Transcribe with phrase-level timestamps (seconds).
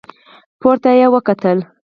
[0.59, 1.57] پورته يې وکتل.